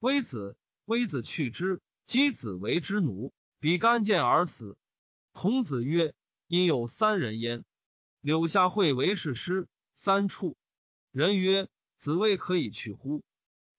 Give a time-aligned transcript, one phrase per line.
[0.00, 4.76] 微子，微子去之，箕子为之奴，比干见而死。
[5.32, 6.14] 孔子曰
[6.46, 7.64] ：“因有三人焉。”
[8.20, 10.56] 柳下惠为士师，三处。
[11.10, 13.22] 人曰：“子谓可以去乎？”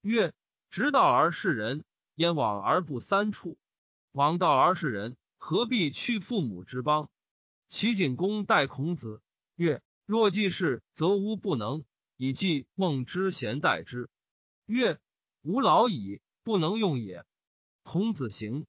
[0.02, 0.34] 曰
[0.70, 1.84] ：“直道而是人，
[2.16, 3.58] 焉往而不三处？
[4.12, 7.10] 往道而是人，何必去父母之邦？”
[7.70, 9.22] 齐景公待孔子
[9.56, 11.86] 曰：“若既是，则无不能。
[12.18, 14.10] 以继孟之贤待之。”
[14.66, 15.00] 曰
[15.42, 17.26] ：“吾老矣，不能用也。”
[17.84, 18.66] 孔子行。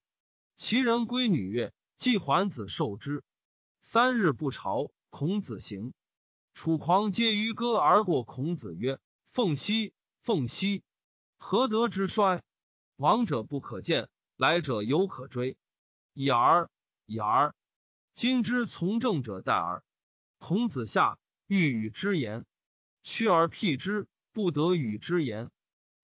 [0.57, 3.23] 其人归女曰：“季桓子受之。”
[3.81, 4.91] 三日不朝。
[5.11, 5.93] 孔子行。
[6.55, 8.23] 楚狂皆于歌而过。
[8.23, 10.83] 孔子曰：“凤兮，凤兮，
[11.39, 12.43] 何德之衰？
[12.97, 15.57] 往者不可见，来者犹可追。
[16.13, 16.71] 已而，
[17.07, 17.55] 已而。
[18.13, 19.83] 今之从政者待而。”
[20.39, 22.47] 孔子下，欲与之言，
[23.03, 25.51] 屈而辟之，不得与之言。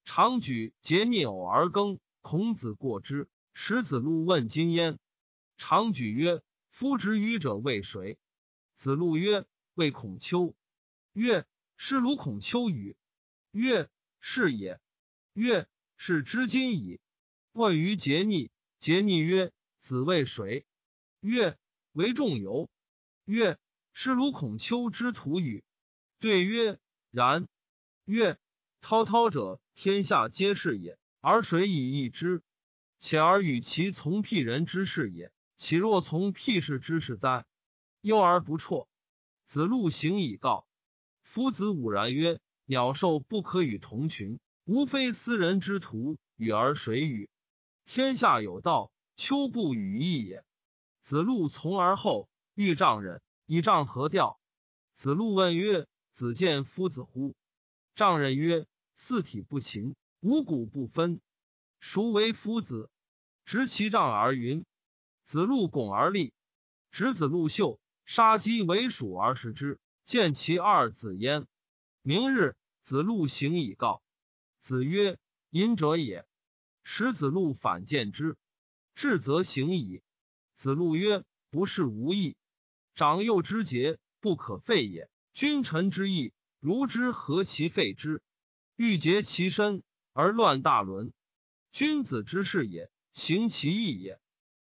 [0.07, 2.01] 常举桀逆偶而耕。
[2.23, 4.99] 孔子过之，使子路问今焉。
[5.59, 8.19] 常举曰：“夫执鱼者为谁？”
[8.75, 9.45] 子路曰。
[9.75, 10.55] 谓孔丘
[11.13, 11.45] 曰
[11.77, 12.97] ：“是鲁孔丘与？”
[13.53, 13.91] 曰
[14.21, 14.81] ：“是也。”
[15.35, 16.99] 曰：“是知今矣。”
[17.53, 20.65] 问于桀逆，桀逆曰：“子谓谁？”
[21.21, 21.59] 曰
[21.93, 22.71] ：“为仲由。”
[23.27, 23.59] 曰
[23.93, 25.63] ：“是鲁孔丘之徒与？”
[26.19, 26.79] 对曰
[27.13, 27.47] ：“然。”
[28.07, 28.39] 曰
[28.89, 32.45] ：“滔滔者，天下皆是也，而谁以易之？
[33.01, 37.45] 且而与其从辟人之事也，岂若从辟士之事哉？
[38.01, 38.87] 忧而不辍。”
[39.45, 40.69] 子路行以告
[41.21, 47.29] 夫子武然曰：“鸟兽不可与同群，无非斯人之徒与而谁与？
[47.87, 50.45] 天下有道，丘不与义也。”
[51.03, 54.39] 子路从而后，欲丈人以丈何调？
[54.95, 57.35] 子路问曰：“子见夫子乎？”
[57.97, 58.65] 丈人曰
[58.97, 61.21] ：“四体不勤，五谷不分，
[61.79, 62.91] 孰为夫子？”
[63.45, 64.65] 执其杖而云。
[65.23, 66.33] 子路拱而立，
[66.91, 67.79] 执子路秀。
[68.07, 71.47] 杀鸡为鼠而食之，见其二子焉。
[72.03, 74.01] 明日，子路行以告
[74.61, 75.19] 子曰
[75.51, 76.25] ：“隐者也。”
[76.85, 78.37] 使子路反见之，
[78.95, 80.03] 至则行矣。
[80.55, 82.37] 子路曰：“不是无义，
[82.95, 85.11] 长幼之节不可废也。
[85.33, 88.23] 君臣之义，如之何其废之？
[88.77, 89.83] 欲竭其身
[90.13, 91.13] 而乱大伦，
[91.73, 94.21] 君子之事也，行其义也。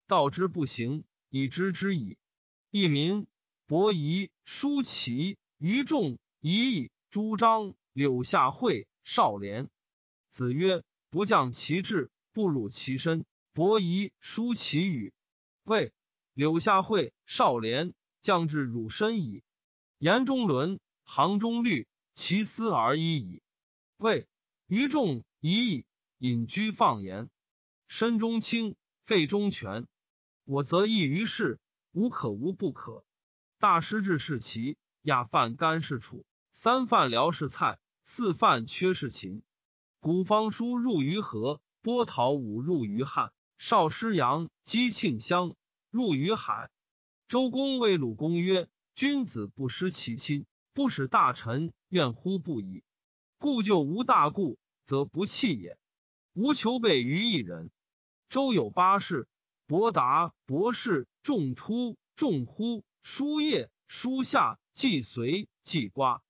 [0.07, 2.17] 道之不行，以知之矣。”
[2.71, 3.27] 一民
[3.67, 9.69] 伯夷、叔齐、于众、夷义、朱张、柳下惠、少年。
[10.31, 15.13] 子曰：“不降其志，不辱其身。”伯夷、叔齐与。
[15.65, 15.93] 谓
[16.35, 19.43] 柳下惠、少年降至辱身矣。
[19.99, 23.43] 言中伦、行中律，其思而已矣。
[23.99, 24.29] 谓
[24.67, 25.87] 于众一义
[26.19, 27.31] 隐居放言，
[27.89, 29.87] 身中轻，肺中全。
[30.45, 31.59] 我则异于事。
[31.93, 33.07] 无可无不可。
[33.59, 39.43] 大师治是齐，亚饭干是楚，三饭辽是蔡，四饭缺是秦。
[39.99, 43.33] 古方书入于河，波涛舞入于汉。
[43.57, 45.57] 少师阳姬庆襄
[45.91, 46.69] 入于海。
[47.29, 52.85] 周公谓鲁公曰：“君子不失其亲，不使大臣怨乎不已。
[53.39, 55.79] 故就无大故，则不弃也。
[56.33, 57.71] 无求备于一人。
[58.29, 59.29] 周有八士：
[59.67, 66.23] 伯达、伯士。”仲突、仲忽、叔夜、叔夏、季随、季瓜。